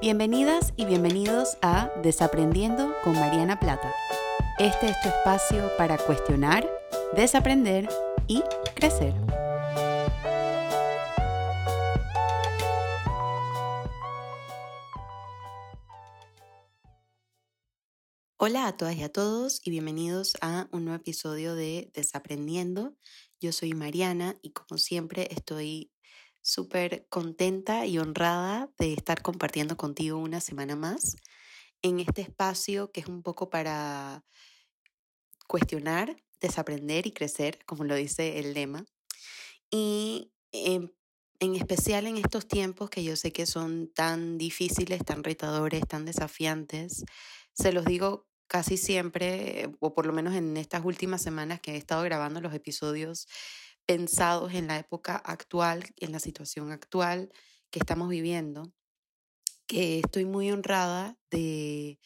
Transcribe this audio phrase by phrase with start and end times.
[0.00, 3.92] Bienvenidas y bienvenidos a Desaprendiendo con Mariana Plata.
[4.58, 6.66] Este es tu espacio para cuestionar,
[7.14, 7.86] desaprender
[8.26, 8.42] y
[8.74, 9.12] crecer.
[18.38, 22.96] Hola a todas y a todos y bienvenidos a un nuevo episodio de Desaprendiendo.
[23.38, 25.92] Yo soy Mariana y como siempre estoy
[26.50, 31.16] súper contenta y honrada de estar compartiendo contigo una semana más
[31.82, 34.24] en este espacio que es un poco para
[35.46, 38.84] cuestionar, desaprender y crecer, como lo dice el lema.
[39.70, 40.92] Y en,
[41.38, 46.04] en especial en estos tiempos que yo sé que son tan difíciles, tan retadores, tan
[46.04, 47.04] desafiantes,
[47.52, 51.76] se los digo casi siempre, o por lo menos en estas últimas semanas que he
[51.76, 53.28] estado grabando los episodios
[53.90, 57.28] pensados en la época actual, en la situación actual
[57.70, 58.72] que estamos viviendo,
[59.66, 61.98] que estoy muy honrada de,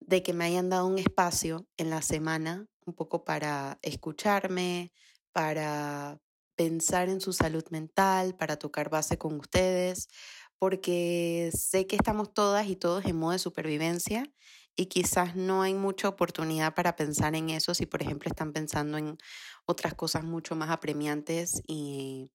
[0.00, 4.92] de que me hayan dado un espacio en la semana un poco para escucharme,
[5.30, 6.18] para
[6.56, 10.08] pensar en su salud mental, para tocar base con ustedes,
[10.58, 14.24] porque sé que estamos todas y todos en modo de supervivencia
[14.78, 18.96] y quizás no hay mucha oportunidad para pensar en eso si, por ejemplo, están pensando
[18.96, 19.18] en
[19.66, 22.30] otras cosas mucho más apremiantes y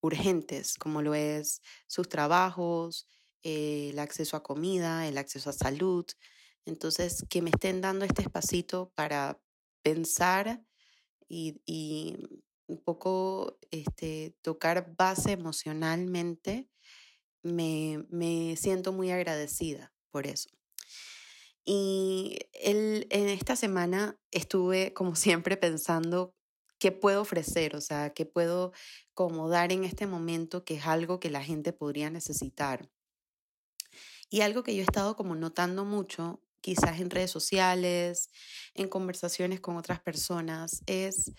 [0.00, 3.06] urgentes, como lo es sus trabajos,
[3.44, 6.04] eh, el acceso a comida, el acceso a salud.
[6.64, 9.40] Entonces, que me estén dando este espacito para
[9.82, 10.64] pensar
[11.28, 11.60] y,
[12.66, 16.68] un poco este, tocar base emocionalmente,
[17.42, 20.48] me, me siento muy agradecida por eso.
[21.64, 26.34] Y en esta semana estuve, como siempre, pensando
[26.78, 28.72] qué puedo ofrecer, o sea, qué puedo
[29.14, 32.90] como dar en este momento que es algo que la gente podría necesitar.
[34.28, 38.28] Y algo que yo he estado como notando mucho, quizás en redes sociales,
[38.74, 41.32] en conversaciones con otras personas, es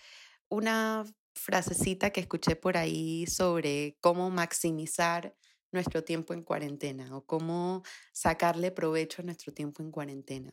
[0.48, 1.04] una
[1.34, 5.36] frasecita que escuché por ahí sobre cómo maximizar
[5.72, 7.82] nuestro tiempo en cuarentena o cómo
[8.12, 10.52] sacarle provecho a nuestro tiempo en cuarentena.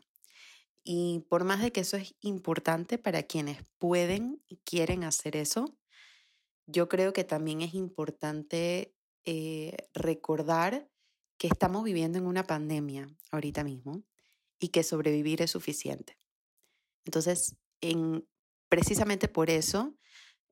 [0.84, 5.78] Y por más de que eso es importante para quienes pueden y quieren hacer eso,
[6.66, 8.94] yo creo que también es importante
[9.26, 10.90] eh, recordar
[11.38, 14.04] que estamos viviendo en una pandemia ahorita mismo
[14.60, 16.18] y que sobrevivir es suficiente.
[17.06, 18.28] Entonces, en,
[18.70, 19.96] precisamente por eso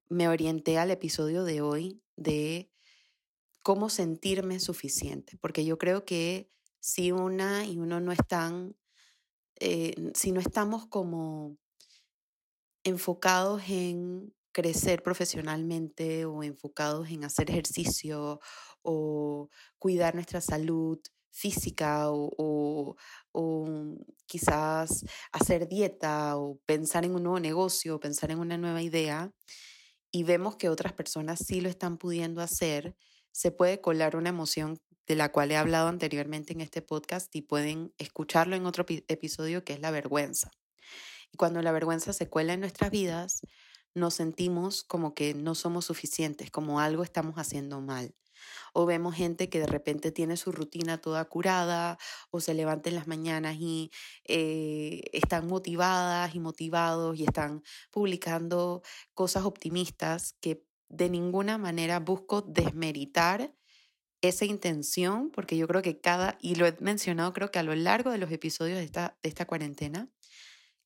[0.10, 2.71] me orienté al episodio de hoy de
[3.64, 6.50] cómo sentirme suficiente, porque yo creo que
[6.80, 8.76] si una y uno no están
[9.64, 11.56] eh, si no estamos como
[12.84, 18.40] enfocados en crecer profesionalmente o enfocados en hacer ejercicio
[18.82, 21.00] o cuidar nuestra salud
[21.30, 22.96] física o,
[24.26, 29.32] quizás hacer dieta o pensar en un nuevo negocio o pensar en una nueva idea
[30.12, 32.96] y vemos que otras personas sí lo están pudiendo hacer,
[33.32, 37.42] se puede colar una emoción de la cual he hablado anteriormente en este podcast y
[37.42, 40.52] pueden escucharlo en otro episodio que es la vergüenza.
[41.32, 43.42] Y cuando la vergüenza se cuela en nuestras vidas,
[43.94, 48.16] nos sentimos como que no somos suficientes, como algo estamos haciendo mal.
[48.74, 52.00] O vemos gente que de repente tiene su rutina toda curada
[52.32, 53.92] o se levanta en las mañanas y
[54.26, 58.82] eh, están motivadas y motivados y están publicando
[59.14, 63.56] cosas optimistas que de ninguna manera busco desmeritar
[64.22, 67.74] esa intención, porque yo creo que cada, y lo he mencionado creo que a lo
[67.74, 70.12] largo de los episodios de esta, de esta cuarentena,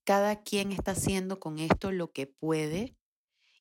[0.06, 2.96] cada quien está haciendo con esto lo que puede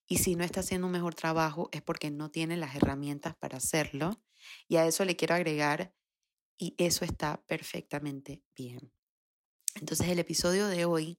[0.06, 3.56] y si no está haciendo un mejor trabajo es porque no tiene las herramientas para
[3.56, 4.22] hacerlo.
[4.68, 5.94] Y a eso le quiero agregar,
[6.58, 8.92] y eso está perfectamente bien.
[9.74, 11.18] Entonces el episodio de hoy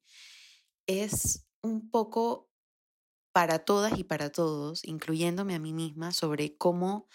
[0.88, 2.50] es un poco
[3.36, 7.10] para todas y para todos, incluyéndome a mí misma, sobre cómo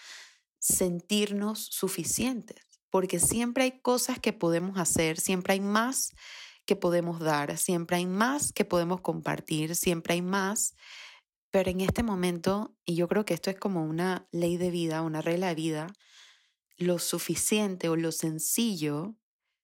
[0.58, 6.12] sentirnos suficientes, porque siempre hay cosas que podemos hacer, siempre hay más
[6.66, 10.74] que podemos dar, siempre hay más que podemos compartir, siempre hay más,
[11.50, 15.00] pero en este momento, y yo creo que esto es como una ley de vida,
[15.00, 15.86] una regla de vida,
[16.76, 19.16] lo suficiente o lo sencillo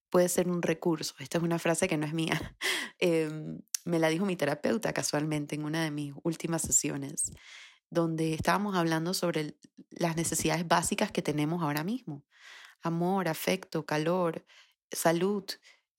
[0.08, 1.16] puede ser un recurso.
[1.18, 2.56] Esta es una frase que no es mía.
[2.98, 7.32] Em, me la dijo mi terapeuta casualmente en una de mis últimas sesiones
[7.88, 9.56] donde estábamos hablando sobre
[9.90, 12.24] las necesidades básicas que tenemos ahora mismo.
[12.82, 14.44] Amor, afecto, calor,
[14.90, 15.44] salud,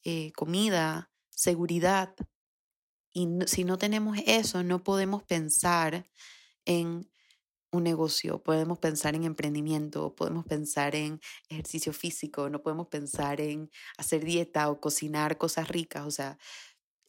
[0.04, 2.14] eh, comida, seguridad.
[3.14, 6.10] Y si no tenemos eso, no podemos pensar
[6.66, 7.10] en
[7.72, 11.20] un negocio, podemos pensar en emprendimiento, podemos pensar en
[11.50, 16.06] ejercicio físico, no podemos pensar en hacer dieta o cocinar cosas ricas.
[16.06, 16.38] O sea,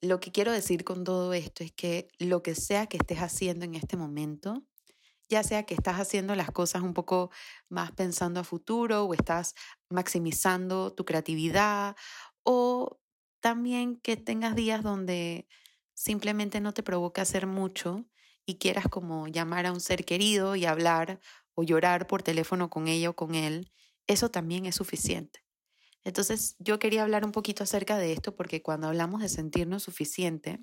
[0.00, 3.64] lo que quiero decir con todo esto es que lo que sea que estés haciendo
[3.64, 4.64] en este momento,
[5.28, 7.30] ya sea que estás haciendo las cosas un poco
[7.68, 9.54] más pensando a futuro o estás
[9.90, 11.96] maximizando tu creatividad
[12.44, 13.00] o
[13.40, 15.48] también que tengas días donde
[15.94, 18.06] simplemente no te provoca hacer mucho
[18.46, 21.20] y quieras como llamar a un ser querido y hablar
[21.54, 23.72] o llorar por teléfono con ella o con él,
[24.06, 25.47] eso también es suficiente.
[26.04, 30.60] Entonces yo quería hablar un poquito acerca de esto porque cuando hablamos de sentirnos suficiente,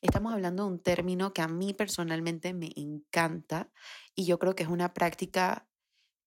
[0.00, 3.70] estamos hablando de un término que a mí personalmente me encanta
[4.14, 5.68] y yo creo que es una práctica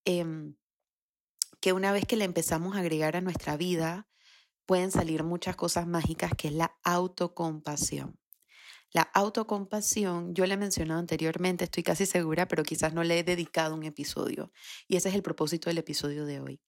[0.06, 0.56] em,
[1.62, 4.08] que una vez que la empezamos a agregar a nuestra vida,
[4.66, 8.18] pueden salir muchas cosas mágicas, que es la autocompasión.
[8.94, 13.24] La autocompasión, yo le he mencionado anteriormente, estoy casi segura, pero quizás no le he
[13.24, 14.52] dedicado un episodio.
[14.88, 16.62] Y ese es el propósito del episodio de hoy.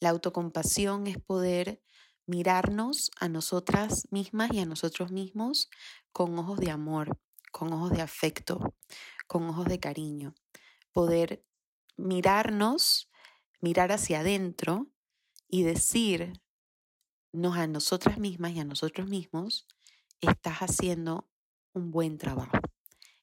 [0.00, 1.82] La autocompasión es poder
[2.26, 5.70] mirarnos a nosotras mismas y a nosotros mismos
[6.12, 7.18] con ojos de amor,
[7.52, 8.74] con ojos de afecto,
[9.26, 10.34] con ojos de cariño.
[10.92, 11.44] Poder
[11.96, 13.10] mirarnos,
[13.60, 14.88] mirar hacia adentro
[15.48, 16.40] y decirnos
[17.32, 19.66] a nosotras mismas y a nosotros mismos,
[20.20, 21.28] estás haciendo
[21.72, 22.58] un buen trabajo.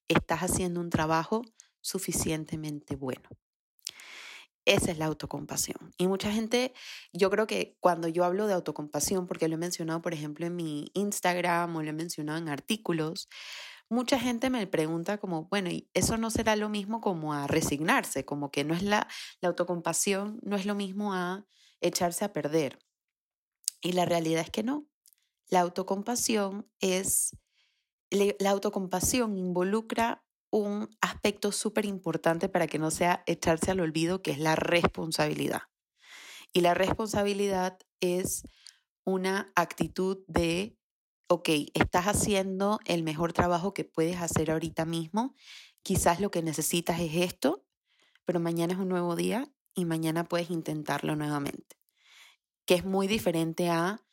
[0.07, 1.41] Estás haciendo un trabajo
[1.81, 3.29] suficientemente bueno.
[4.71, 5.94] Esa es la autocompasión.
[5.97, 6.73] Y mucha gente,
[7.12, 10.56] yo creo que cuando yo hablo de autocompasión, porque lo he mencionado, por ejemplo, en
[10.56, 13.27] mi Instagram o lo he mencionado en artículos,
[13.89, 18.23] mucha gente me pregunta como, bueno, ¿y eso no será lo mismo como a resignarse?
[18.23, 19.09] Como que no es la,
[19.41, 21.45] la autocompasión, no es lo mismo a
[21.81, 22.79] echarse a perder.
[23.81, 24.88] Y la realidad es que no.
[25.50, 27.35] La autocompasión es
[28.09, 34.31] la autocompasión involucra un aspecto súper importante para que no sea echarse al olvido, que
[34.31, 35.63] es la responsabilidad.
[36.53, 38.44] Y la responsabilidad es
[39.06, 40.77] una actitud de,
[41.27, 45.33] ok, estás haciendo el mejor trabajo que puedes hacer ahorita mismo,
[45.81, 47.65] quizás lo que necesitas es esto,
[48.25, 51.77] pero mañana es un nuevo día y mañana puedes intentarlo nuevamente.
[52.65, 54.04] Que es muy diferente a,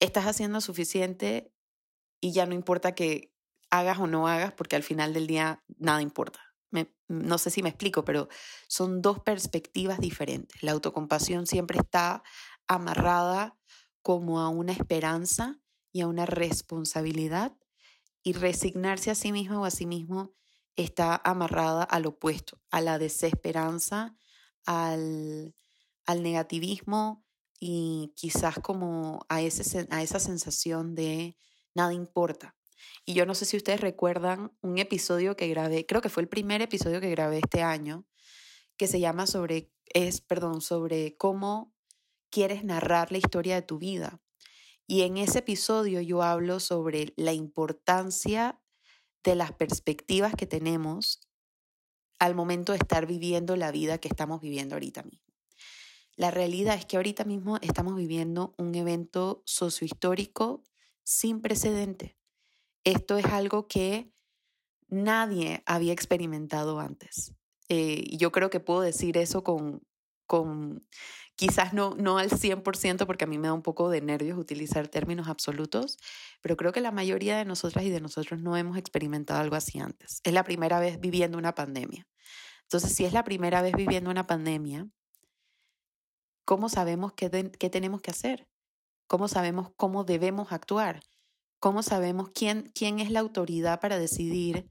[0.00, 1.52] estás haciendo suficiente
[2.20, 3.32] y ya no importa que
[3.78, 6.40] hagas o no hagas, porque al final del día nada importa.
[7.08, 8.28] no sé si me explico, pero
[8.68, 10.62] son dos perspectivas diferentes.
[10.62, 12.22] La autocompasión siempre está
[12.66, 13.56] amarrada
[14.02, 15.60] como a una esperanza
[15.92, 17.56] y a una responsabilidad
[18.22, 20.34] y resignarse a sí mismo o a sí mismo
[20.74, 24.16] está amarrada al opuesto, a la desesperanza,
[24.64, 25.54] al,
[26.06, 27.24] al negativismo
[27.58, 31.36] y quizás como a, ese, a esa sensación de
[31.74, 32.55] nada importa.
[33.04, 36.28] Y yo no sé si ustedes recuerdan un episodio que grabé, creo que fue el
[36.28, 38.06] primer episodio que grabé este año,
[38.76, 41.74] que se llama sobre, es, perdón, sobre cómo
[42.30, 44.20] quieres narrar la historia de tu vida.
[44.86, 48.60] Y en ese episodio yo hablo sobre la importancia
[49.24, 51.20] de las perspectivas que tenemos
[52.18, 55.26] al momento de estar viviendo la vida que estamos viviendo ahorita mismo.
[56.16, 60.62] La realidad es que ahorita mismo estamos viviendo un evento sociohistórico
[61.02, 62.15] sin precedente.
[62.86, 64.12] Esto es algo que
[64.86, 67.34] nadie había experimentado antes.
[67.68, 69.82] Eh, yo creo que puedo decir eso con,
[70.28, 70.86] con
[71.34, 74.86] quizás no, no al 100% porque a mí me da un poco de nervios utilizar
[74.86, 75.98] términos absolutos,
[76.40, 79.80] pero creo que la mayoría de nosotras y de nosotros no hemos experimentado algo así
[79.80, 80.20] antes.
[80.22, 82.06] Es la primera vez viviendo una pandemia.
[82.62, 84.88] Entonces, si es la primera vez viviendo una pandemia,
[86.44, 88.46] ¿cómo sabemos qué, qué tenemos que hacer?
[89.08, 91.00] ¿Cómo sabemos cómo debemos actuar?
[91.66, 94.70] ¿Cómo sabemos quién, quién es la autoridad para decidir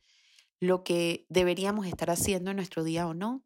[0.62, 3.44] lo que deberíamos estar haciendo en nuestro día o no?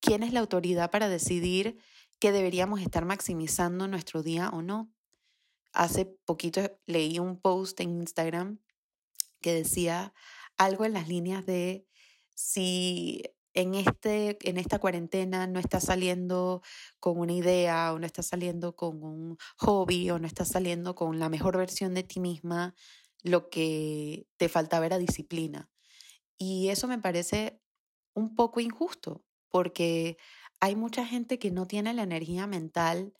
[0.00, 1.78] ¿Quién es la autoridad para decidir
[2.20, 4.92] que deberíamos estar maximizando nuestro día o no?
[5.72, 8.60] Hace poquito leí un post en Instagram
[9.40, 10.12] que decía
[10.58, 11.86] algo en las líneas de
[12.34, 13.22] si
[13.56, 16.62] en, este, en esta cuarentena no estás saliendo
[17.00, 21.18] con una idea o no estás saliendo con un hobby o no estás saliendo con
[21.18, 22.74] la mejor versión de ti misma,
[23.22, 25.70] lo que te falta ver a disciplina.
[26.36, 27.58] Y eso me parece
[28.14, 30.18] un poco injusto porque
[30.60, 33.14] hay mucha gente que no tiene la energía mental,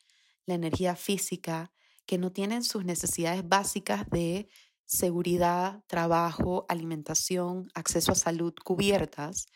[0.44, 1.72] la energía física,
[2.04, 4.48] que no tienen sus necesidades básicas de
[4.84, 9.46] seguridad, trabajo, alimentación, acceso a salud cubiertas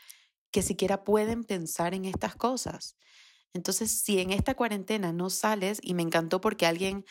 [0.50, 2.96] que siquiera pueden pensar en estas cosas.
[3.52, 7.04] Entonces, si en esta cuarentena no sales, y me encantó porque alguien,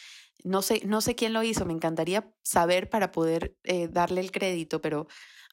[0.44, 4.32] no sé, no sé quién lo hizo, me encantaría saber para poder eh, darle el
[4.32, 5.08] crédito, pero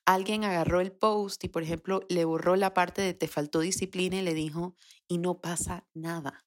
[0.04, 4.16] alguien agarró el post y, por ejemplo, le borró la parte de te faltó disciplina
[4.16, 4.76] y le dijo,
[5.08, 6.46] y no pasa nada.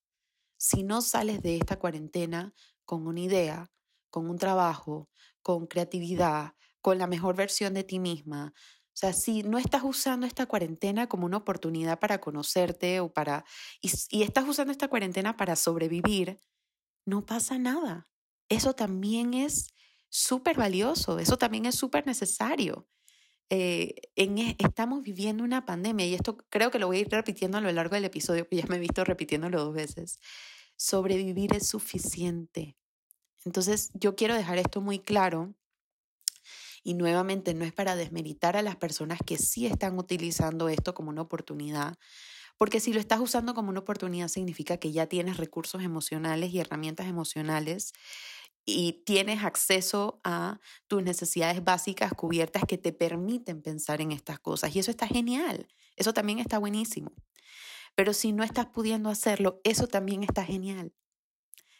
[0.58, 2.54] Si no sales de esta cuarentena
[2.86, 3.72] con una idea,
[4.10, 5.10] con un trabajo,
[5.42, 8.54] con creatividad, con la mejor versión de ti misma,
[9.00, 13.46] sea, si no estás usando esta cuarentena como una oportunidad para conocerte o para,
[13.82, 16.40] y, estás usando esta cuarentena para sobrevivir,
[17.06, 18.08] no pasa nada.
[18.50, 19.74] Eso también es
[20.10, 22.90] súper valioso, eso también es súper necesario.
[23.50, 27.58] Eh, e, estamos viviendo una pandemia y esto creo que lo voy a ir repitiendo
[27.58, 30.20] a lo largo del episodio, que ya me he visto repitiéndolo dos veces.
[30.76, 32.76] Sobrevivir es suficiente.
[33.46, 35.56] Entonces, yo quiero dejar esto muy claro
[36.84, 41.10] y nuevamente no es para desmeritar a las personas que sí están utilizando esto como
[41.10, 41.98] una oportunidad,
[42.58, 46.60] porque si lo estás usando como una oportunidad significa que ya tienes recursos emocionales y
[46.60, 47.94] herramientas emocionales
[48.66, 54.76] y tienes acceso a tus necesidades básicas cubiertas que te permiten pensar en estas cosas.
[54.76, 57.14] Y eso está genial, eso también está buenísimo.
[57.96, 60.94] Pero si no estás pudiendo hacerlo, eso también está genial.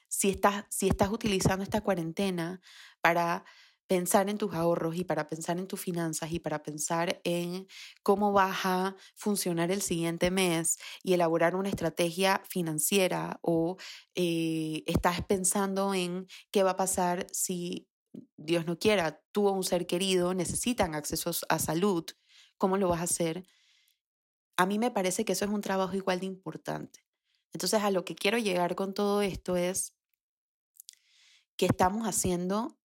[0.08, 2.62] Si estás, si estás utilizando esta cuarentena
[3.02, 3.46] para
[3.90, 7.68] pensar en tus ahorros y para pensar en tus finanzas y para pensar en
[8.04, 13.78] cómo vas a funcionar el siguiente mes y elaborar una estrategia financiera o
[14.14, 17.90] eh, estás pensando en qué va a pasar si,
[18.38, 22.06] Dios no quiera, tú o un ser querido necesitan acceso a salud,
[22.60, 23.48] ¿cómo lo vas a hacer?
[24.56, 27.04] A mí me parece que eso es un trabajo igual de importante.
[27.54, 29.96] Entonces, a lo que quiero llegar con todo esto es
[31.58, 32.79] que estamos haciendo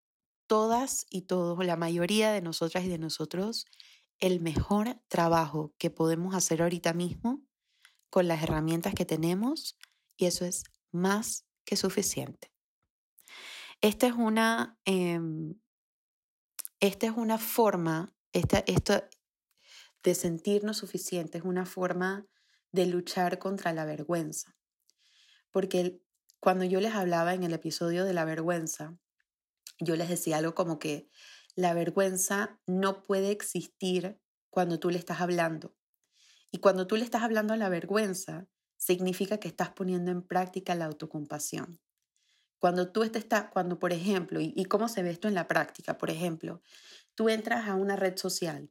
[0.46, 3.66] todas y todos, la mayoría de nosotras y de nosotros,
[4.18, 7.42] el mejor trabajo que podemos hacer ahorita mismo
[8.10, 9.76] con las herramientas que tenemos
[10.16, 12.52] y eso es más que suficiente.
[13.80, 15.60] Esta es una, em,
[16.80, 19.02] esta es una forma, esta, esto
[20.02, 22.26] de sentirnos suficientes, es una forma
[22.72, 24.56] de luchar contra la vergüenza.
[25.50, 26.00] Porque
[26.40, 28.96] cuando yo les hablaba en el episodio de la vergüenza,
[29.78, 31.08] yo les decía algo como que
[31.54, 35.74] la vergüenza no puede existir cuando tú le estás hablando.
[36.50, 40.74] Y cuando tú le estás hablando a la vergüenza, significa que estás poniendo en práctica
[40.74, 41.80] la autocompasión.
[42.58, 45.98] Cuando tú estás, cuando por ejemplo, y, y cómo se ve esto en la práctica,
[45.98, 46.62] por ejemplo,
[47.14, 48.70] tú entras a una red social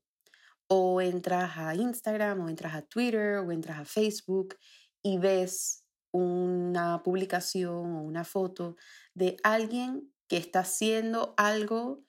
[0.67, 4.55] o entras a Instagram o entras a Twitter o entras a Facebook
[5.01, 8.77] y ves una publicación o una foto
[9.13, 12.03] de alguien que está haciendo algo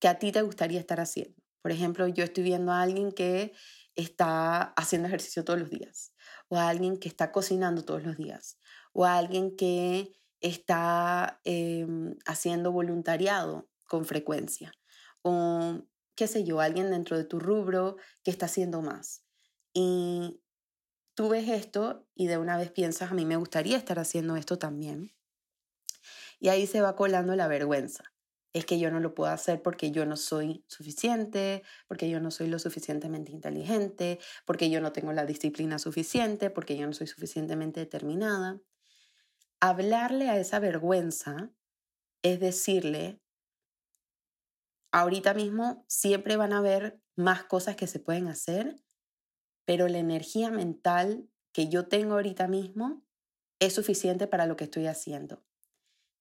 [0.00, 1.40] que a ti te gustaría estar haciendo.
[1.62, 3.52] Por ejemplo, yo estoy viendo a alguien que
[3.94, 6.12] está haciendo ejercicio todos los días,
[6.48, 8.58] o a alguien que está cocinando todos los días,
[8.92, 14.72] o a alguien que está em, haciendo voluntariado con frecuencia,
[15.22, 15.82] o
[16.14, 19.24] qué sé yo, alguien dentro de tu rubro que está haciendo más.
[19.74, 20.40] Y
[21.14, 24.58] tú ves esto y de una vez piensas, a mí me gustaría estar haciendo esto
[24.58, 25.12] también.
[26.40, 28.02] Y ahí se va colando la vergüenza.
[28.52, 32.32] Es que yo no lo puedo hacer porque yo no soy suficiente, porque yo no
[32.32, 37.06] soy lo suficientemente inteligente, porque yo no tengo la disciplina suficiente, porque yo no soy
[37.06, 38.60] suficientemente determinada.
[39.60, 41.52] Hablarle a esa vergüenza
[42.22, 43.20] es decirle,
[44.92, 48.80] ahorita mismo siempre van a haber más cosas que se pueden hacer,
[49.64, 53.04] pero la energía mental que yo tengo ahorita mismo
[53.60, 55.44] es suficiente para lo que estoy haciendo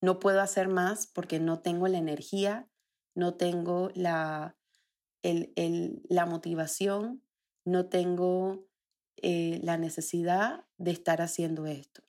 [0.02, 2.70] no puedo hacer más porque no tengo la energía,
[3.16, 4.58] no tengo la,
[5.22, 7.24] la motivación,
[7.66, 8.68] no tengo
[9.18, 12.04] eh, la necesidad de estar haciendo esto.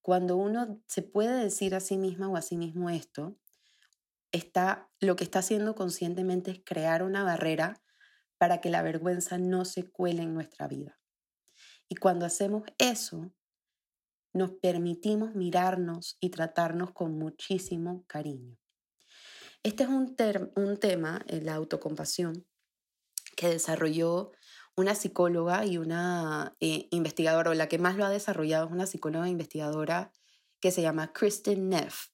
[0.00, 3.36] Cuando uno se puede decir a sí misma o a sí mismo esto,
[4.30, 7.82] está, lo que está haciendo conscientemente es crear una barrera
[8.38, 11.00] para que la vergüenza no se cuele en nuestra vida.
[11.88, 13.32] Y cuando hacemos eso,
[14.34, 18.58] nos permitimos mirarnos y tratarnos con muchísimo cariño.
[19.62, 20.14] Este es un,
[20.56, 22.44] un tema, eh, la autocompasión,
[23.36, 24.32] que desarrolló
[24.76, 28.86] una psicóloga y una eh, investigadora, o la que más lo ha desarrollado es una
[28.86, 30.12] psicóloga investigadora
[30.60, 32.08] que se llama Kristen Neff.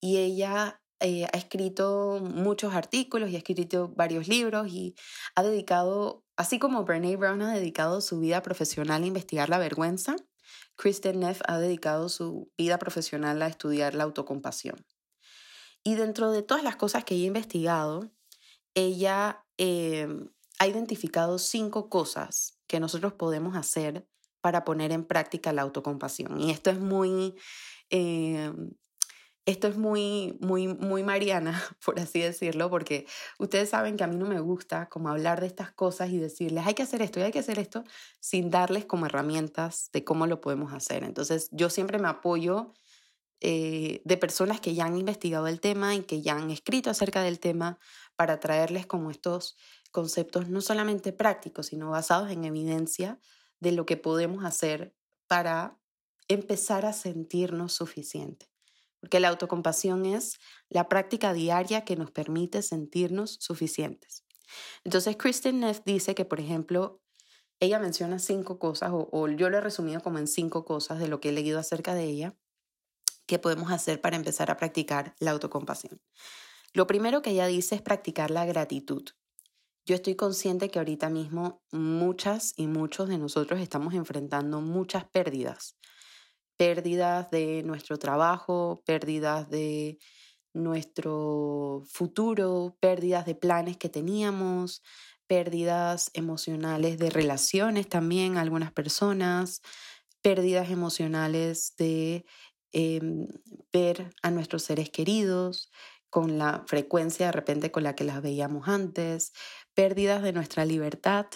[0.00, 4.94] Y ella eh, ha escrito muchos artículos y ha escrito varios libros y
[5.34, 10.16] ha dedicado, así como Brene Brown ha dedicado su vida profesional a investigar la vergüenza,
[10.78, 14.86] Kristen Neff ha dedicado su vida profesional a estudiar la autocompasión.
[15.82, 18.12] Y dentro de todas las cosas que ella ha investigado,
[18.74, 20.30] ella em,
[20.60, 24.06] ha identificado cinco cosas que nosotros podemos hacer
[24.40, 26.40] para poner en práctica la autocompasión.
[26.40, 27.34] Y esto es muy,
[27.90, 28.70] em,
[29.48, 33.06] esto es muy, muy, muy mariana, por así decirlo, porque
[33.38, 36.66] ustedes saben que a mí no me gusta como hablar de estas cosas y decirles,
[36.66, 37.84] hay que hacer esto y hay que hacer esto,
[38.20, 41.02] sin darles como herramientas de cómo lo podemos hacer.
[41.02, 42.74] Entonces, yo siempre me apoyo
[43.40, 47.22] eh, de personas que ya han investigado el tema y que ya han escrito acerca
[47.22, 47.78] del tema
[48.16, 49.56] para traerles como estos
[49.90, 53.18] conceptos no solamente prácticos, sino basados en evidencia
[53.60, 54.94] de lo que podemos hacer
[55.26, 55.78] para
[56.28, 58.47] empezar a sentirnos suficientes.
[59.00, 60.38] Porque la autocompasión es
[60.68, 64.24] la práctica diaria que nos permite sentirnos suficientes.
[64.84, 67.00] Entonces, Kristen Neff dice que, por ejemplo,
[67.60, 71.08] ella menciona cinco cosas, o, o, yo lo he resumido como en cinco cosas de
[71.08, 72.36] lo que he leído acerca de ella,
[73.26, 76.00] que podemos hacer para empezar a practicar la autocompasión.
[76.72, 79.04] Lo primero que ella dice es practicar la gratitud.
[79.86, 85.76] Yo estoy consciente que ahorita mismo muchas y muchos de nosotros estamos enfrentando muchas pérdidas.
[86.58, 89.98] Pérdidas de nuestro trabajo, pérdidas de
[90.52, 94.82] nuestro futuro, pérdidas de planes que teníamos,
[95.26, 99.62] pérdidas emocionales de relaciones también, algunas personas,
[100.20, 102.26] pérdidas emocionales de
[102.72, 103.28] Em,
[103.72, 105.70] ver a nuestros seres queridos
[106.10, 109.32] con la frecuencia de repente con la que las veíamos antes,
[109.74, 111.26] pérdidas de nuestra libertad,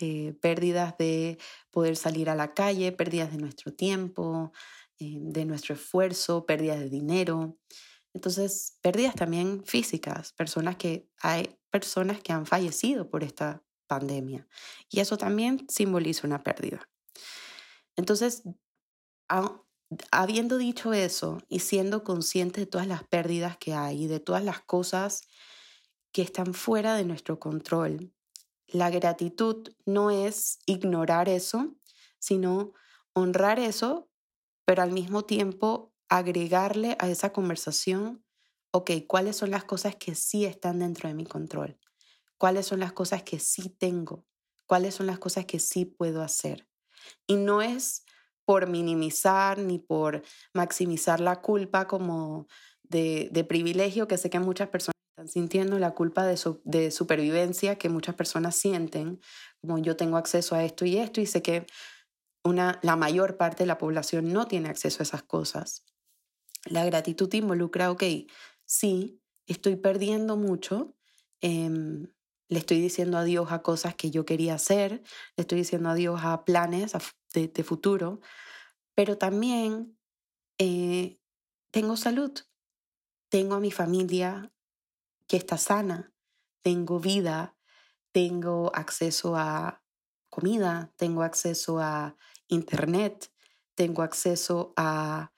[0.00, 1.38] eh, pérdidas de
[1.70, 4.52] poder salir a la calle, pérdidas de nuestro tiempo,
[4.98, 7.58] eh, de nuestro esfuerzo, pérdidas de dinero.
[8.12, 14.48] Entonces, pérdidas también físicas, personas que hay personas que han fallecido por esta pandemia
[14.88, 16.88] y eso también simboliza una pérdida.
[17.96, 18.42] Entonces,
[20.10, 24.60] habiendo dicho eso y siendo consciente de todas las pérdidas que hay, de todas las
[24.60, 25.22] cosas
[26.12, 28.12] que están fuera de nuestro control,
[28.72, 31.74] la gratitud no es ignorar eso,
[32.18, 32.72] sino
[33.12, 34.08] honrar eso,
[34.64, 38.24] pero al mismo tiempo agregarle a esa conversación,
[38.72, 41.78] ok, ¿cuáles son las cosas que sí están dentro de mi control?
[42.36, 44.26] ¿Cuáles son las cosas que sí tengo?
[44.66, 46.68] ¿Cuáles son las cosas que sí puedo hacer?
[47.26, 48.04] Y no es
[48.44, 50.22] por minimizar ni por
[50.52, 52.46] maximizar la culpa como
[52.82, 58.14] de, privilegio que sé que muchas personas sintiendo, la culpa de, de supervivencia que muchas
[58.14, 59.20] personas sienten,
[59.60, 61.66] como yo tengo acceso a esto y esto y sé que
[62.44, 65.84] una, la mayor parte de la población no tiene acceso a esas cosas.
[66.64, 68.02] La gratitud involucra, ok,
[68.64, 70.96] sí, estoy perdiendo mucho,
[71.40, 72.08] em,
[72.48, 75.02] le estoy diciendo adiós a cosas que yo quería hacer,
[75.36, 76.92] le estoy diciendo adiós a planes
[77.32, 78.20] de, futuro,
[78.94, 79.96] pero también
[80.58, 81.18] eh,
[81.70, 82.32] tengo salud,
[83.30, 84.52] tengo a mi familia
[85.30, 86.12] que está sana,
[86.60, 87.56] tengo vida,
[88.10, 89.80] tengo acceso a
[90.28, 92.16] comida, tengo acceso a
[92.48, 93.32] internet,
[93.76, 95.30] tengo acceso a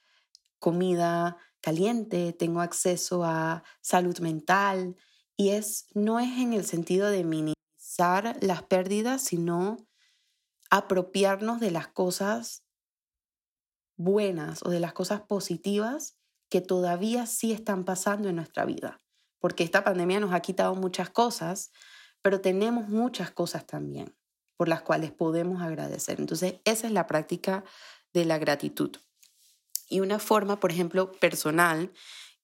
[0.59, 4.97] comida caliente, tengo acceso a salud mental,
[5.37, 9.77] y es, no es en el sentido de minimizar las pérdidas, sino
[10.71, 12.65] apropiarnos de las cosas
[13.99, 16.17] buenas o de las cosas positivas
[16.49, 19.02] que todavía sí están pasando en nuestra vida.
[19.43, 21.73] Porque esta pandemia nos ha quitado muchas cosas,
[22.23, 24.15] pero tenemos muchas cosas también
[24.57, 26.21] por las cuales podemos agradecer.
[26.21, 27.65] Entonces, esa es la práctica
[28.13, 28.97] de la gratitud.
[29.89, 31.91] Y una forma, por ejemplo, personal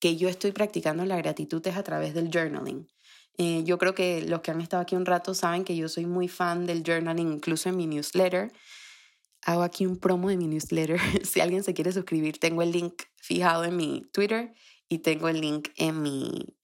[0.00, 2.88] que yo estoy practicando la gratitud es a través del journaling.
[3.36, 6.06] Eh, yo creo que los que han estado aquí un rato saben que yo soy
[6.06, 8.52] muy fan del journaling, incluso en mi newsletter.
[9.42, 10.98] Hago aquí un promo de mi newsletter.
[11.24, 14.52] si alguien se quiere suscribir, tengo el link fijado en mi Twitter
[14.88, 16.57] y tengo el link en mi,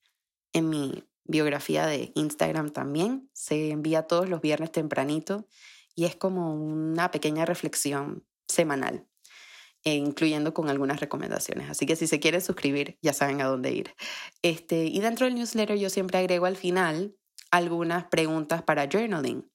[0.54, 3.28] en mi biografía de Instagram también.
[3.34, 5.46] Se envía todos los viernes tempranito
[5.94, 9.06] y es como una pequeña reflexión semanal.
[9.86, 11.68] E incluyendo con algunas recomendaciones.
[11.68, 13.94] Así que si se quieren suscribir, ya saben a dónde ir.
[14.40, 17.14] Este, y dentro del newsletter yo siempre agrego al final
[17.50, 19.46] algunas preguntas para journaling.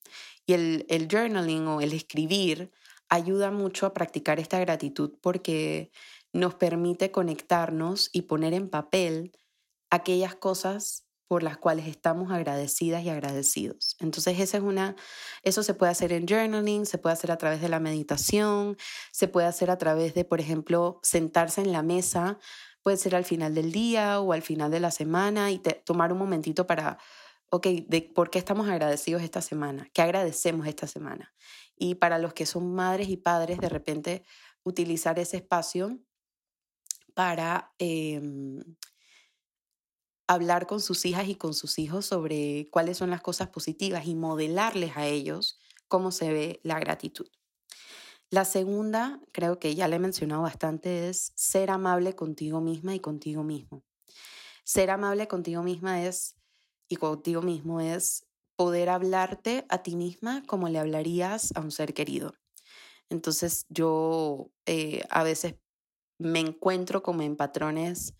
[0.45, 2.71] Y el, el journaling o el escribir
[3.09, 5.91] ayuda mucho a practicar esta gratitud porque
[6.31, 9.31] nos permite conectarnos y poner en papel
[9.89, 13.95] aquellas cosas por las cuales estamos agradecidas y agradecidos.
[13.99, 14.95] Entonces, esa es una,
[15.43, 18.77] eso se puede hacer en journaling, se puede hacer a través de la meditación,
[19.11, 22.39] se puede hacer a través de, por ejemplo, sentarse en la mesa,
[22.81, 26.17] puede ser al final del día o al final de la semana y tomar un
[26.17, 26.97] momentito para,
[27.51, 31.35] ok, de por qué estamos agradecidos esta semana, qué agradecemos esta semana.
[31.77, 34.23] Y para los que son madres y padres, de repente
[34.63, 35.99] utilizar ese espacio
[37.13, 37.71] para...
[37.77, 38.59] Em,
[40.29, 44.13] hablar con sus hijas y con sus hijos sobre cuáles son las cosas positivas y
[44.13, 47.25] modelarles a ellos cómo se ve la gratitud.
[48.29, 52.99] La segunda, creo que ya le he mencionado bastante, es ser amable contigo misma y
[52.99, 53.83] contigo mismo.
[54.63, 56.35] Ser amable contigo misma es
[56.87, 61.95] y contigo mismo es poder hablarte a ti misma como le hablarías a un ser
[61.95, 62.35] querido.
[63.09, 65.55] Entonces yo eh, a veces
[66.19, 68.13] me encuentro como en patrones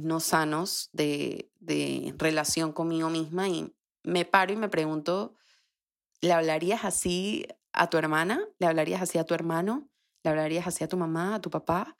[0.00, 5.34] no sanos de, de relación conmigo misma y me paro y me pregunto,
[6.20, 8.40] ¿le hablarías así a tu hermana?
[8.58, 9.88] ¿Le hablarías así a tu hermano?
[10.22, 11.96] ¿Le hablarías así a tu mamá, a tu papá?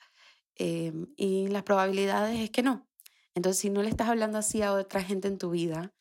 [0.55, 2.87] Em, y las probabilidades es que no.
[3.33, 5.93] Entonces, si no le estás hablando así a otra gente en tu vida,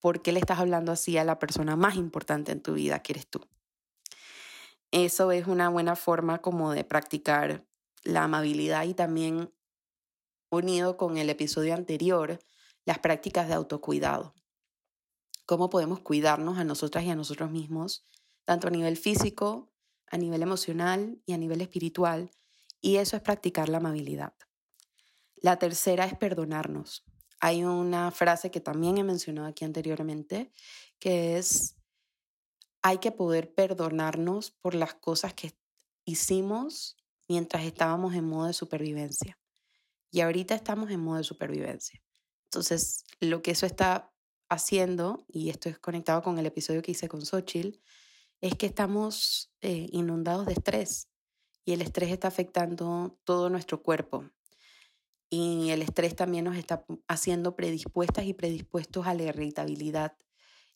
[0.00, 3.12] ¿por qué le estás hablando así a la persona más importante en tu vida, que
[3.12, 3.46] eres tú?
[4.90, 7.64] Eso es una buena forma como de practicar
[8.02, 9.52] la amabilidad y también
[10.52, 12.38] unido con el episodio anterior,
[12.84, 14.34] las prácticas de autocuidado.
[15.46, 18.06] Cómo podemos cuidarnos a nosotras y a nosotros mismos,
[18.44, 19.72] tanto a nivel físico,
[20.08, 22.30] a nivel emocional y a nivel espiritual,
[22.82, 24.34] y eso es practicar la amabilidad.
[25.36, 27.04] La tercera es perdonarnos.
[27.40, 30.52] Hay una frase que también he mencionado aquí anteriormente,
[30.98, 31.76] que es,
[32.82, 35.58] hay que poder perdonarnos por las cosas que
[36.04, 39.41] hicimos mientras estábamos en modo de supervivencia.
[40.12, 42.00] Y ahorita estamos en modo de supervivencia.
[42.44, 44.12] Entonces, lo que eso está
[44.48, 47.80] haciendo, y esto es conectado con el episodio que hice con Xochitl,
[48.40, 51.08] es que estamos eh, inundados de estrés
[51.64, 54.30] y el estrés está afectando todo nuestro cuerpo,
[55.32, 60.14] y el estrés también nos está haciendo predispuestas y predispuestos a la irritabilidad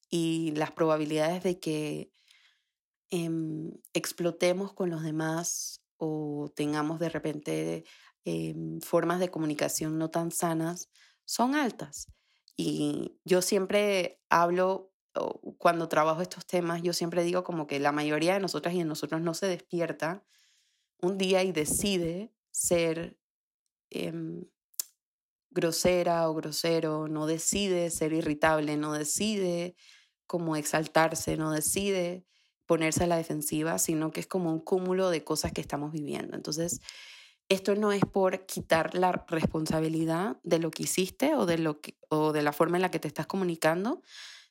[0.09, 2.11] y las probabilidades de que
[3.11, 7.85] em, explotemos con los demás o tengamos de repente
[8.27, 10.91] em, formas de comunicación no tan sanas
[11.25, 12.13] son altas.
[12.57, 14.93] Y yo siempre hablo,
[15.59, 18.85] cuando trabajo estos temas, yo siempre digo como que la mayoría de nosotras y de
[18.85, 20.25] nosotros no se despierta
[21.01, 23.19] un día y decide ser
[23.91, 24.45] Em,
[25.51, 29.75] grosera o grosero, no decide ser irritable, no decide
[30.27, 32.27] como exaltarse, no decide
[32.67, 36.37] ponerse a la defensiva, sino que es como un cúmulo de cosas que estamos viviendo.
[36.37, 36.81] Entonces,
[37.49, 42.33] esto no es por quitar la responsabilidad de lo que hiciste o de, lo o
[42.33, 44.03] de la forma en la que te estás comunicando,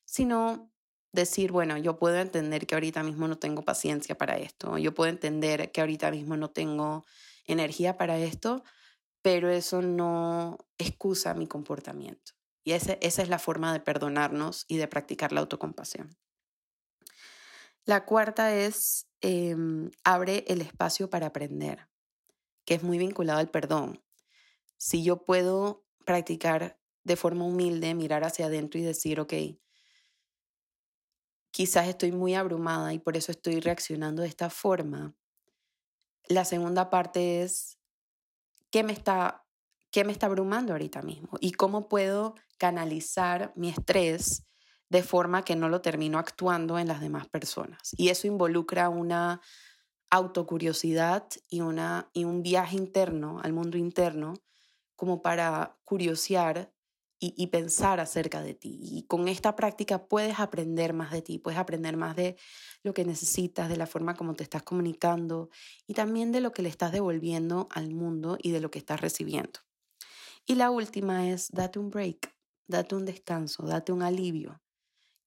[0.05, 0.71] sino
[1.11, 5.09] decir, bueno, yo puedo entender que ahorita mismo no tengo paciencia para esto, yo puedo
[5.09, 7.05] entender que ahorita mismo no tengo
[7.45, 8.63] energía para esto,
[9.21, 12.33] pero eso no excusa mi comportamiento.
[12.63, 16.17] Y esa es la forma de perdonarnos y de practicar la autocompasión.
[17.85, 21.87] La cuarta es em, abre el espacio para aprender,
[22.65, 24.03] que es muy vinculado al perdón.
[24.77, 29.33] Si yo puedo practicar de forma humilde, mirar hacia adentro y decir, ok,
[31.51, 35.15] quizás estoy muy abrumada y por eso estoy reaccionando de esta forma.
[36.27, 37.77] La segunda parte es
[38.71, 39.45] qué me está,
[39.91, 44.45] qué me está abrumando ahorita mismo y cómo puedo canalizar mi estrés
[44.89, 47.91] de forma que no lo termino actuando en las demás personas.
[47.97, 49.41] Y eso involucra una
[50.09, 54.33] autocuriosidad y, una, y un viaje interno al mundo interno
[54.95, 56.71] como para curiosear
[57.19, 58.77] y, pensar acerca de ti.
[58.81, 62.37] Y con esta práctica puedes aprender más de ti, puedes aprender más de
[62.83, 65.49] lo que necesitas, de la forma como te estás comunicando
[65.87, 69.01] y también de lo que le estás devolviendo al mundo y de lo que estás
[69.01, 69.61] recibiendo.
[70.45, 72.35] Y la última es date un break,
[72.67, 74.61] date un descanso, date un alivio.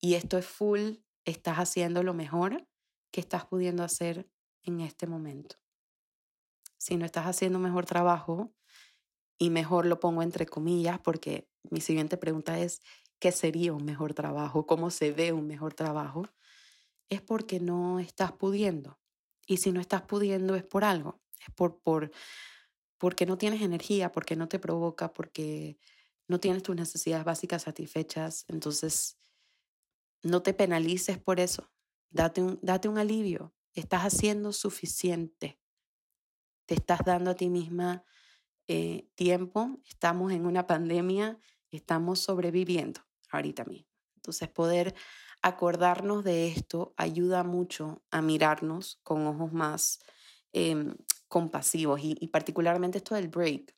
[0.01, 2.69] Y esto es full, estás haciendo lo mejor
[3.11, 4.29] que estás pudiendo hacer
[4.69, 5.57] en este momento.
[6.77, 8.53] Si no estás haciendo mejor trabajo,
[9.39, 12.83] y mejor lo pongo entre comillas porque mi siguiente pregunta es,
[13.21, 14.67] ¿qué sería un mejor trabajo?
[14.67, 16.29] ¿Cómo se ve un mejor trabajo?
[17.09, 18.99] Es porque no estás pudiendo.
[19.47, 21.21] Y si no estás pudiendo es por algo.
[21.41, 22.11] Es por, por,
[22.99, 25.79] porque no tienes energía, porque no te provoca, porque
[26.27, 28.45] no tienes tus necesidades básicas satisfechas.
[28.49, 29.19] Entonces,
[30.23, 31.71] no te penalices por eso.
[32.11, 33.55] Date un, date un alivio.
[33.75, 35.59] Estás haciendo suficiente.
[36.67, 38.05] Te estás dando a ti misma
[38.67, 39.79] eh, tiempo.
[39.87, 41.39] Estamos en una pandemia
[41.71, 43.01] estamos sobreviviendo
[43.31, 43.89] ahorita mismo.
[44.17, 44.95] Entonces, poder
[45.43, 50.01] acordarnos de esto ayuda mucho a mirarnos con ojos más
[50.53, 50.95] em,
[51.29, 53.75] compasivos y, y particularmente esto del break.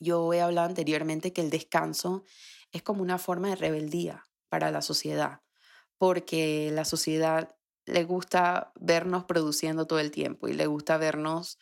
[0.00, 2.24] Yo he hablado anteriormente que el descanso
[2.70, 5.42] es como una forma de rebeldía para la sociedad,
[5.98, 7.53] porque la sociedad
[7.86, 11.58] le gusta vernos produciendo todo el tiempo y le gusta vernos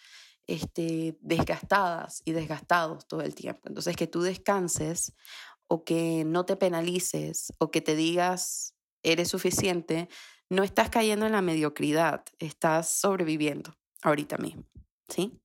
[0.46, 3.62] este, desgastadas y desgastados todo el tiempo.
[3.66, 5.14] Entonces, que tú descanses
[5.66, 10.08] o que no te penalices o que te digas eres suficiente,
[10.48, 14.64] no estás cayendo en la mediocridad, estás sobreviviendo ahorita mismo,
[15.08, 15.40] ¿sí?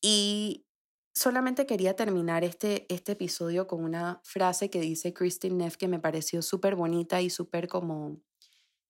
[0.00, 0.66] Y
[1.14, 5.98] solamente quería terminar este, este episodio con una frase que dice Christine Neff que me
[5.98, 8.20] pareció súper bonita y súper como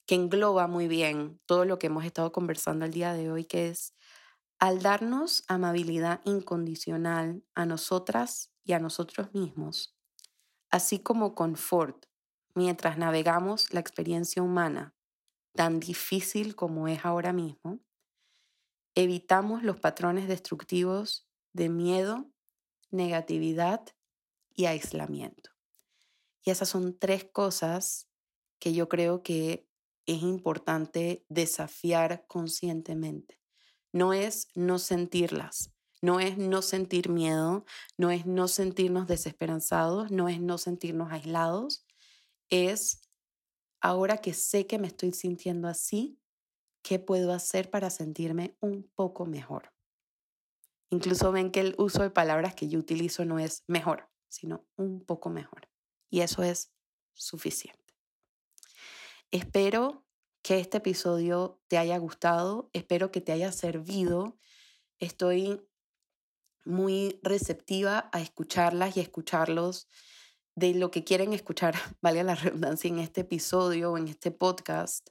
[0.08, 3.68] que engloba muy bien todo lo que hemos estado conversando el día de hoy, que
[3.68, 3.94] es
[4.58, 9.94] al darnos amabilidad incondicional a nosotras y a nosotros mismos,
[10.70, 12.06] así como confort
[12.54, 14.94] mientras navegamos la experiencia humana,
[15.54, 17.78] tan difícil como es ahora mismo,
[18.94, 22.30] evitamos los patrones destructivos de miedo,
[22.90, 23.84] negatividad
[24.54, 25.50] y aislamiento.
[26.42, 28.08] Y esas son tres cosas
[28.58, 29.67] que yo creo que
[30.08, 33.38] es importante desafiar conscientemente.
[33.92, 37.66] No es no sentirlas, no es no sentir miedo,
[37.98, 41.84] no es no sentirnos desesperanzados, no es no sentirnos aislados,
[42.48, 43.02] es
[43.82, 46.18] ahora que sé que me estoy sintiendo así,
[46.82, 49.74] ¿qué puedo hacer para sentirme un poco mejor?
[50.88, 55.04] Incluso ven que el uso de palabras que yo utilizo no es mejor, sino un
[55.04, 55.68] poco mejor.
[56.08, 56.72] Y eso es
[57.12, 57.77] suficiente.
[59.30, 60.06] Espero
[60.42, 64.38] que este episodio te haya gustado, espero que te haya servido.
[64.98, 65.60] Estoy
[66.64, 69.88] muy receptiva a escucharlas y escucharlos
[70.54, 75.10] de lo que quieren escuchar, valga la redundancia, en este episodio o en este podcast,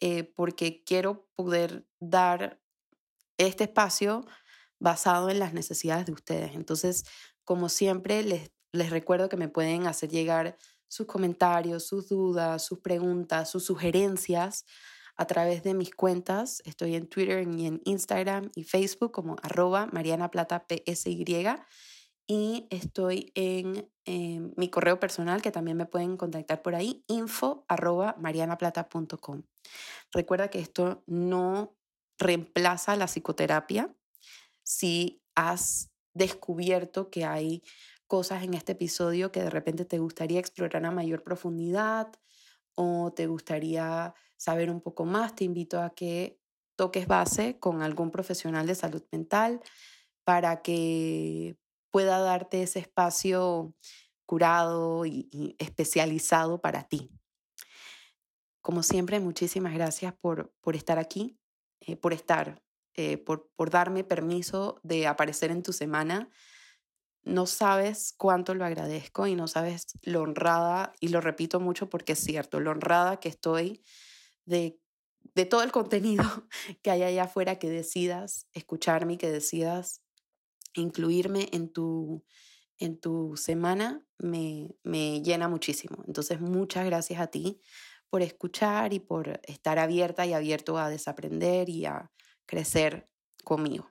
[0.00, 2.60] eh, porque quiero poder dar
[3.38, 4.26] este espacio
[4.80, 6.54] basado en las necesidades de ustedes.
[6.54, 7.04] Entonces,
[7.44, 12.80] como siempre, les, les recuerdo que me pueden hacer llegar sus comentarios, sus dudas, sus
[12.80, 14.64] preguntas, sus sugerencias
[15.16, 16.62] a través de mis cuentas.
[16.64, 21.24] Estoy en Twitter y en Instagram y Facebook como arroba Mariana PSY
[22.26, 23.88] y estoy en,
[24.56, 29.42] mi correo personal que también me pueden contactar por ahí, info arroba marianaplata.com.
[30.12, 31.76] Recuerda que esto no
[32.16, 33.92] reemplaza la psicoterapia.
[34.62, 37.64] Si has descubierto que hay
[38.06, 42.12] cosas en este episodio que de repente te gustaría explorar a mayor profundidad
[42.74, 46.38] o te gustaría saber un poco más, te invito a que
[46.76, 49.60] toques base con algún profesional de salud mental
[50.24, 51.56] para que
[51.90, 53.74] pueda darte ese espacio
[54.26, 57.10] curado y, especializado para ti.
[58.60, 61.38] Como siempre, muchísimas gracias por, por estar aquí,
[61.80, 62.62] eh, por estar,
[62.94, 66.28] eh, por, por darme permiso de aparecer en tu semana.
[67.26, 72.12] No sabes cuánto lo agradezco y no sabes lo honrada, y lo repito mucho porque
[72.12, 73.82] es cierto, lo honrada que estoy
[74.44, 74.80] de,
[75.34, 76.24] de todo el contenido
[76.82, 80.02] que hay allá afuera, que decidas escucharme y que decidas
[80.74, 82.24] incluirme en tu,
[82.78, 86.04] en tu semana me, me llena muchísimo.
[86.06, 87.60] Entonces, muchas gracias a ti
[88.10, 92.12] por escuchar y por estar abierta y abierto a desaprender y a
[92.46, 93.10] crecer
[93.44, 93.90] conmigo.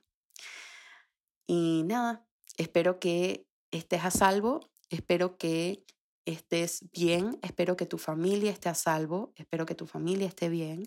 [1.46, 5.84] Y nada, espero que estés a salvo, espero que
[6.24, 10.82] estés bien, espero que tu familia esté a salvo, espero que tu familia esté bien,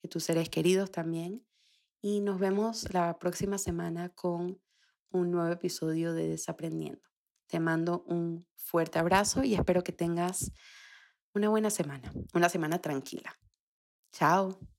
[0.00, 1.44] que tus seres queridos también.
[2.00, 4.60] Y nos vemos la próxima semana con
[5.10, 7.02] un nuevo episodio de Desaprendiendo.
[7.46, 10.52] Te mando un fuerte abrazo y espero que tengas
[11.34, 13.38] una buena semana, una semana tranquila.
[14.12, 14.75] Chao.